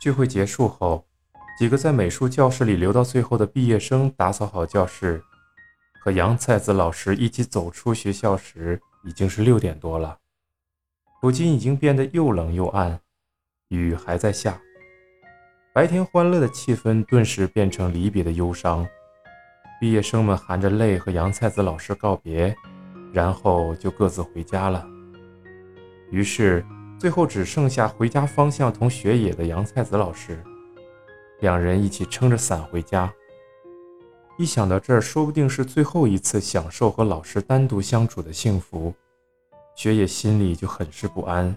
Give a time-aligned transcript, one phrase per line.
[0.00, 1.04] 聚会结束后，
[1.58, 5.22] 几个在美术教室里留到最后的毕业生打扫好教室，
[6.00, 10.18] 和杨菜子老师一起走出学校时，已经是六点多了。
[11.20, 13.00] 如今已经变得又冷又暗，
[13.68, 14.60] 雨还在下。
[15.74, 18.86] 白天欢乐的气氛顿时变成离别的忧伤。
[19.80, 22.56] 毕业生们含着泪和杨菜子老师告别，
[23.12, 24.86] 然后就各自回家了。
[26.10, 26.64] 于是，
[26.98, 30.42] 最后只剩下回家方向同学野的杨菜子老师，
[31.40, 33.12] 两人一起撑着伞回家。
[34.36, 38.92] 一想到这儿，说不定是最后一次享受和老师单独相处的幸福，
[39.76, 41.56] 学野心里就很是不安，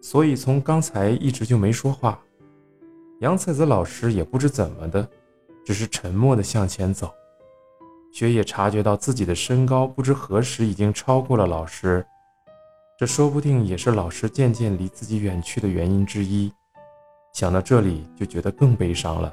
[0.00, 2.20] 所以从刚才一直就没说话。
[3.20, 5.08] 杨菜子老师也不知怎么的，
[5.64, 7.12] 只是沉默地向前走。
[8.12, 12.04] 雪野察觉到自己的身高不知何时已经超过了老师，
[12.98, 16.52] 这说不定也是老师渐渐离自己远去的原因之一。
[17.32, 19.32] 想到这里，就觉得更悲伤了。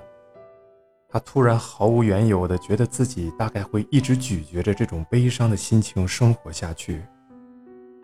[1.10, 7.02] 他突然毫无缘由地觉得自己大概会一直咀嚼着这种悲伤的心情生活下去。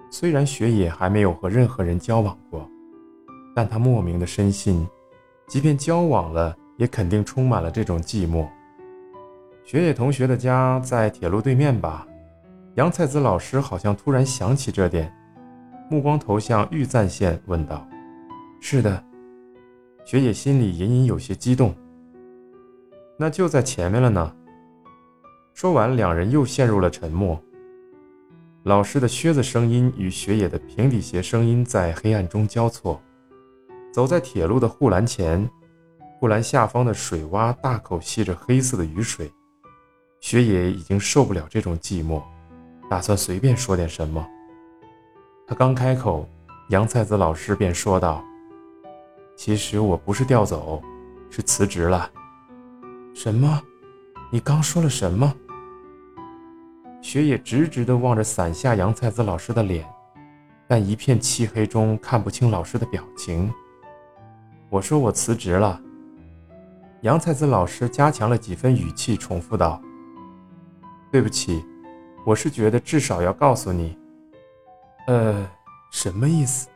[0.10, 2.68] 虽然雪野还没有和任何人交往过，
[3.56, 4.88] 但他莫名的深信。
[5.48, 8.48] 即便交往了，也肯定充满了这种寂寞。
[9.64, 12.08] 雪野同学的家在铁路对面吧？
[12.78, 15.14] 杨菜子老师好像突然想起这点，
[15.92, 17.86] 目光投向玉赞县，问道
[18.64, 19.04] ：“是的。”
[20.08, 21.76] 雪野心里隐隐有些激动。
[23.20, 24.34] 那就在前面了呢。
[25.54, 27.38] 说完，两人又陷入了沉默。
[28.64, 33.02] 老师的靴子声音与雪野的平底鞋声音在黑暗中交错。
[33.92, 35.46] 走在铁路的护栏前，
[36.22, 39.30] 护栏下方的水洼大口吸着黑色的雨水。
[40.22, 42.24] 雪野已经受不了这种寂寞，
[42.90, 44.26] 打算随便说点什么。
[45.52, 46.26] 他刚开口，
[46.70, 48.24] 杨菜子老师便说道
[49.36, 50.82] ：“其实我不是调走，
[51.30, 52.10] 是辞职了。
[53.14, 53.62] ”“什么？
[54.32, 55.36] 你刚说了什么？”
[57.04, 59.86] 雪野直直地望着伞下杨菜子老师的脸，
[60.70, 63.54] 但一片漆黑中看不清老师的表情。
[64.70, 65.78] 我说我辞职了。
[67.02, 69.82] 杨菜子老师加强了几分语气，重复道
[71.12, 71.62] ：“对不起，
[72.26, 74.00] 我是觉得至少要告诉你。”
[75.08, 75.50] 呃，
[75.92, 76.68] 什么意思？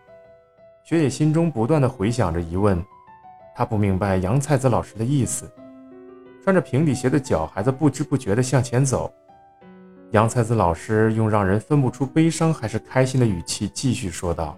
[0.84, 2.84] 雪野心中不断的回想着疑问，
[3.56, 5.50] 他不明白杨菜子老师的意思。
[6.44, 9.12] 穿着平底鞋的脚还在不知不觉的向前走。
[10.12, 14.58] 杨菜子老师用让人分不出悲伤还是开心的语气继续说道：“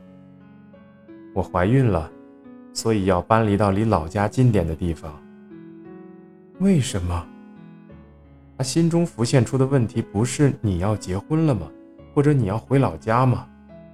[1.33, 2.11] 我怀孕了。”
[2.73, 5.11] 所以要搬离到离老家近点的地方。
[6.59, 7.27] 为什么？
[8.57, 11.67] 他心中浮现出的问题不是你要结婚了吗？
[12.13, 13.47] 或者你要回老家吗？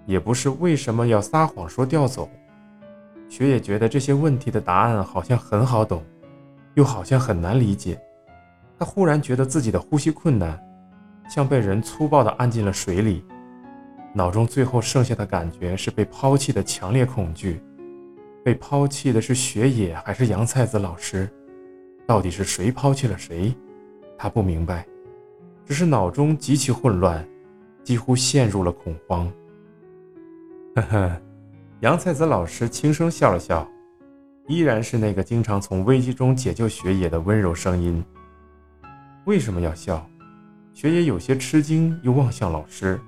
[0.06, 2.30] 也不是为什么要撒谎说调走。
[3.30, 6.04] 雪野觉得这些问题的答案好像很好懂，
[6.76, 8.00] 又好像很难理解。
[8.78, 10.60] 他忽然觉得自己的呼吸困难，
[11.30, 13.24] 像被人粗暴地按进了水里。
[14.14, 17.64] 脑中最后剩下的感觉是被抛弃的强烈恐惧。
[18.44, 21.30] 被抛弃的是雪野还是杨菜子老师？
[22.06, 23.56] 到底是谁抛弃了谁？
[24.18, 24.86] 他不明白，
[25.66, 27.26] 只是脑中极其混乱，
[27.84, 29.32] 几乎陷入了恐慌。
[30.76, 31.22] 呵呵，
[31.82, 33.68] 杨菜子老师轻声笑了笑，
[34.48, 38.04] 依然是那个经常从危机中解救雪野的温柔声音。
[39.26, 40.04] 为什么要笑？
[40.74, 43.00] 雪野有些吃惊，又望向老师，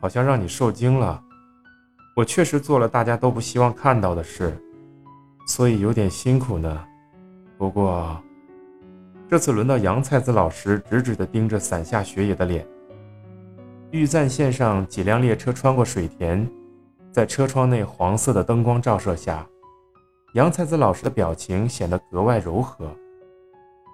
[0.00, 1.20] 好像让你受惊了。
[2.14, 4.56] 我确实做了大家都不希望看到的事，
[5.48, 6.84] 所以有点辛苦呢。
[7.56, 8.16] 不过，
[9.28, 12.64] 这次轮到杨菜子老师直直地盯着伞下雪野的脸。
[13.90, 16.48] 玉赞线上几辆列车穿过水田，
[17.10, 19.46] 在车窗内黄色的灯光照射下，
[20.34, 22.94] 杨才子老师的表情显得格外柔和。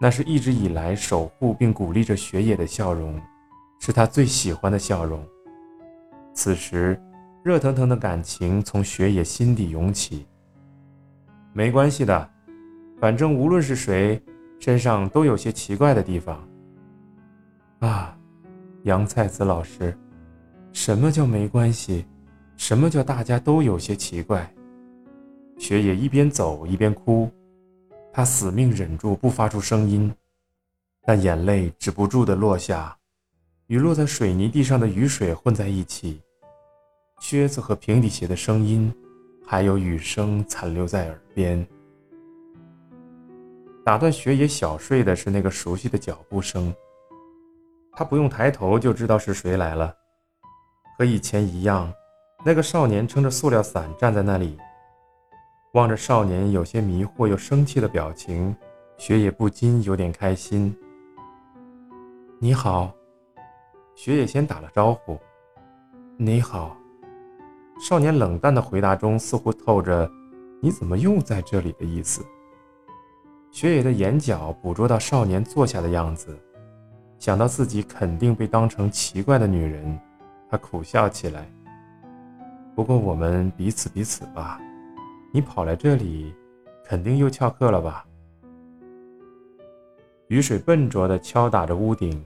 [0.01, 3.21] 那是一直以来守护并鼓励着雪野的笑容，
[3.81, 5.25] 是他最喜欢的笑容。
[6.33, 7.01] 此时。
[7.45, 10.27] 热腾腾的感情从雪野心底涌起。
[11.53, 12.31] 没关系的，
[12.99, 14.19] 反正无论是谁，
[14.59, 16.43] 身上都有些奇怪的地方。
[17.81, 18.17] 啊，
[18.85, 19.97] 杨菜子老师，
[20.75, 22.05] 什么叫没关系？
[22.59, 24.55] 什么叫大家都有些奇怪？
[25.59, 27.31] 雪野一边走一边哭，
[28.13, 30.13] 他死命忍住不发出声音，
[31.03, 32.95] 但眼泪止不住的落下，
[33.69, 36.21] 与落在水泥地上的雨水混在一起。
[37.21, 38.93] 靴子和平底鞋的声音，
[39.47, 41.67] 还有雨声残留在耳边。
[43.83, 46.71] 打断雪野小睡的是那个熟悉的脚步声。
[47.97, 49.95] 他不用抬头就知道是谁来了，
[50.99, 51.93] 和以前一样，
[52.45, 54.59] 那个少年撑着塑料伞站在那里。
[55.75, 58.55] 望着少年有些迷惑又生气的表情，
[58.97, 60.77] 雪野不禁有点开心。
[62.41, 62.93] 你好，
[63.95, 65.19] 雪野先打了招呼。
[66.17, 66.77] 你好，
[67.81, 70.09] 少年冷淡的回答中似乎透着
[70.63, 72.25] “你怎么又在这里”的意思。
[73.51, 76.39] 雪野的眼角捕捉到少年坐下的样子，
[77.25, 79.99] 想到自己肯定被当成奇怪的女人，
[80.51, 81.51] 他苦笑起来。
[82.75, 84.61] 不过我们彼此彼此吧，
[85.33, 86.35] 你跑来这里，
[86.85, 88.05] 肯定又翘课了吧？
[90.29, 92.23] 雨水笨拙地敲打着屋顶。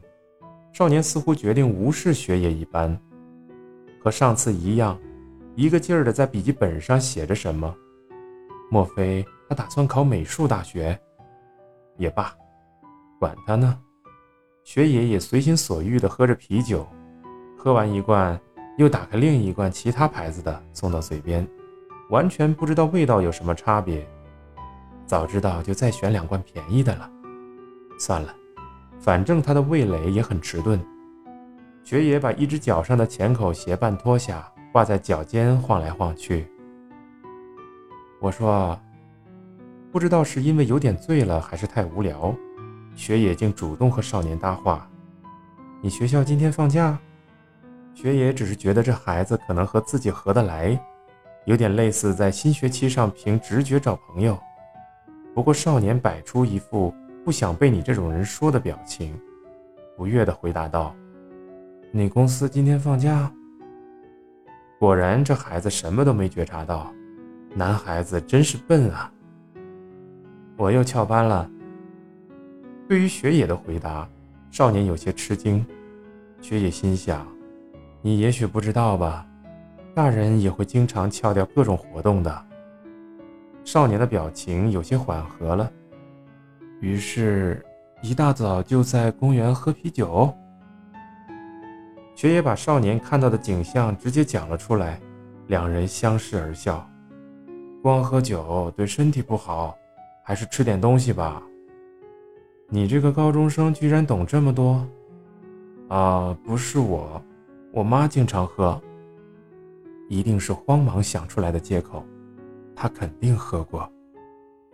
[0.73, 2.99] 少年似乎决定无视学业一般，
[4.03, 4.99] 和上次一样，
[5.55, 7.73] 一个劲儿的在笔记本上写着什么。
[8.69, 10.99] 莫非他打算考美术大学？
[11.99, 12.35] 也罢，
[13.21, 13.79] 管他呢。
[14.71, 16.87] 雪野也随心所欲地喝着啤酒，
[17.57, 18.39] 喝完一罐，
[18.77, 21.49] 又打开另一罐其他牌子的送到嘴边，
[22.11, 24.07] 完全不知道味道有什么差别。
[25.07, 27.11] 早知道就再选两罐便宜的了。
[27.99, 28.35] 算了。
[29.01, 30.79] 反正他的味蕾也很迟钝。
[31.83, 36.47] 雪野把一只脚上的浅口鞋半脱下，挂在脚尖晃来晃去。
[38.21, 38.79] 我说
[39.91, 42.35] ：“不知道是因为有点醉了，还是太无聊。”
[42.99, 44.91] 雪野竟主动和少年搭话
[45.81, 46.99] ：“你学校今天放假？”
[47.95, 50.77] 雪野只是觉得这孩子可能和自己合得来，
[51.45, 54.37] 有点类似在新学期上凭直觉找朋友。
[55.33, 56.93] 不过少年摆出一副……
[57.25, 59.15] 不想被你这种人说的表情，
[59.97, 60.95] 不悦地回答道
[61.93, 63.31] ：“你公司今天放假？”
[64.81, 66.93] 果然，这孩子什么都没觉察到。
[67.55, 69.13] 男孩子真是笨啊！
[70.57, 71.49] 我又翘班了。
[72.89, 74.09] 对于雪野的回答，
[74.51, 75.65] 少年有些吃惊。
[76.41, 77.29] 雪野心想
[78.01, 79.27] ：“你也许不知道吧，
[79.95, 82.47] 大人也会经常翘掉各种活动的。”
[83.63, 85.71] 少年的表情有些缓和了。
[86.81, 87.63] 于是，
[88.01, 90.35] 一大早就在公园喝啤酒。
[92.15, 94.99] 雪野把少年看到的景象直接讲了出来，
[95.49, 96.89] 两人相视而笑。
[97.83, 99.77] 光喝酒对身体不好，
[100.23, 101.43] 还是吃点东西吧。
[102.71, 104.87] 你这个高中生居然懂这么多？
[105.89, 107.23] 啊，不是我，
[107.73, 108.79] 我妈经常喝。
[110.07, 112.05] 一定是慌忙想出来的借口，
[112.77, 113.91] 她肯定喝过，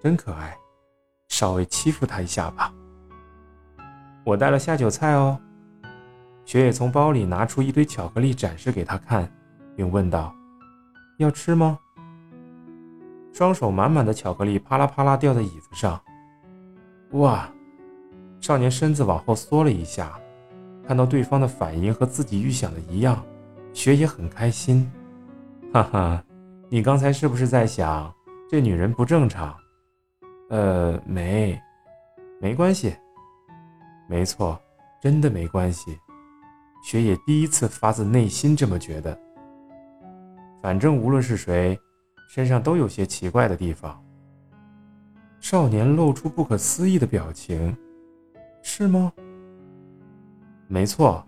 [0.02, 0.56] 真可爱。
[1.29, 2.73] 稍微欺负她一下吧。
[4.25, 5.38] 我带了下酒菜哦。
[6.44, 9.31] 雪野从包里拿出一堆巧克力展示给他看，
[9.76, 10.35] 并问道
[11.19, 11.79] ：“要吃吗？”
[13.32, 16.00] 双手满满的巧克力啪啦啪啦掉在椅子上。
[17.12, 17.49] 哇！
[18.44, 20.20] 少年身子往后缩了一下，
[20.87, 23.25] 看到对方的反应和自己预想的一样，
[23.73, 24.87] 雪野很开心。
[25.73, 26.23] 哈哈，
[26.69, 28.14] 你刚才是不是在想
[28.50, 29.56] 这女人不正常？
[30.50, 31.58] 呃，没，
[32.38, 32.94] 没关系。
[34.11, 34.61] 没错，
[35.00, 35.99] 真的没关系。
[36.82, 39.19] 雪野第一次发自内心这么觉得。
[40.61, 41.81] 反正无论是谁，
[42.29, 43.99] 身上都有些奇怪的地方。
[45.40, 47.75] 少年露出不可思议的表情，
[48.66, 49.12] 是吗？
[50.69, 51.25] 没错。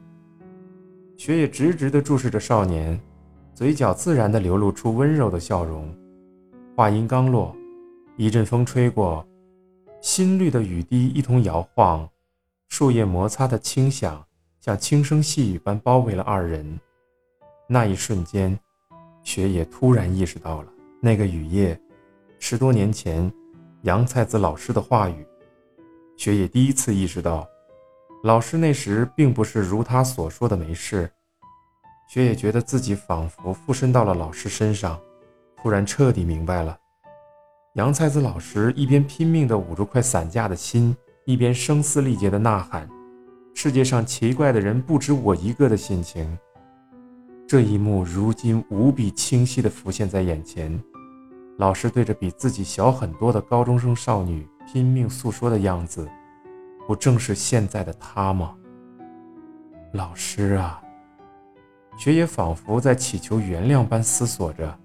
[1.18, 2.98] 雪野直直地注视着少年，
[3.54, 5.94] 嘴角自然地流露出温柔的笑容。
[6.74, 7.54] 话音刚落。
[8.16, 9.24] 一阵风吹过，
[10.00, 12.08] 新绿的雨滴一同摇晃，
[12.68, 14.24] 树叶摩擦的轻响
[14.58, 16.80] 像轻声细语般包围了二人。
[17.68, 18.58] 那一瞬间，
[19.22, 21.78] 雪野突然意识到了那个雨夜，
[22.38, 23.30] 十多年前
[23.82, 25.26] 杨菜子老师的话语。
[26.16, 27.46] 雪野第一次意识到，
[28.24, 31.10] 老师那时并不是如他所说的没事。
[32.08, 34.98] 雪野觉得自己仿佛附身到了老师身上，
[35.56, 36.76] 突然彻底明白了。
[37.74, 40.96] 杨菜子老师一边拼命地捂住快散架的心，
[41.26, 42.88] 一边声嘶力竭地呐喊
[43.52, 46.38] ：“世界上奇怪的人不止我一个”的心情。
[47.46, 50.82] 这一幕如今无比清晰地浮现在眼前。
[51.58, 56.08] 老师对着比自己小很多的高中生少女拼命诉说的样子，
[56.86, 58.54] 不正是现在的他吗？
[59.92, 60.82] 老师啊，
[61.96, 64.78] 雪野仿佛在祈求原谅般思索着：“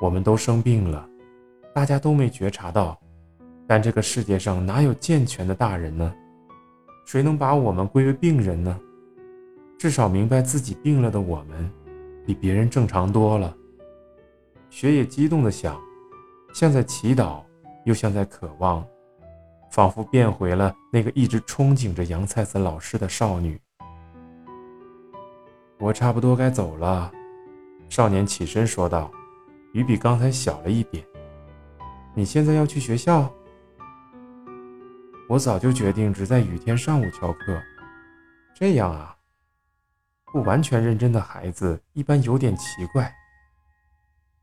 [0.00, 1.08] 我们都生病了。”
[1.74, 2.98] 大家都没觉察到，
[3.66, 6.14] 但这个世界上哪有健全的大人呢？
[7.04, 8.78] 谁能把我们归为病人呢？
[9.76, 11.70] 至少明白自己病了的我们，
[12.24, 13.54] 比别人正常多了。
[14.70, 15.78] 雪野激动地想，
[16.54, 17.42] 像在祈祷，
[17.84, 18.86] 又像在渴望，
[19.70, 23.60] 仿佛变回了那个一直憧憬着杨菜子老师的少女。
[25.78, 27.12] 我差不多该走了，
[27.88, 29.10] 少年起身说道，
[29.72, 31.04] 雨比刚才小了一点。
[32.14, 33.30] 你现在要去学校？
[35.28, 37.60] 我早就决定只在雨天上午翘课。
[38.54, 39.16] 这样啊，
[40.32, 43.12] 不完全认真的孩子一般有点奇怪。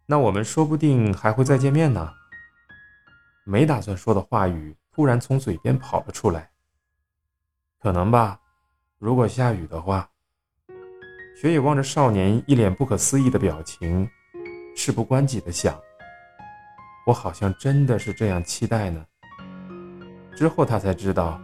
[0.05, 2.11] 那我们说不定还会再见面呢。
[3.43, 6.49] 没打算说的话语突然从嘴边跑了出来。
[7.79, 8.39] 可能吧，
[8.99, 10.07] 如果下雨的话。
[11.35, 14.07] 雪野望着少年一脸不可思议的表情，
[14.75, 15.75] 事不关己的想：
[17.07, 19.03] 我好像真的是这样期待呢。
[20.35, 21.41] 之后他才知道，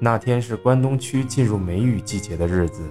[0.00, 2.90] 那天是关东区进入梅雨季节的日子。